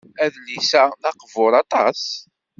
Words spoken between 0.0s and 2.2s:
Adlis-a d aqbur aṭas.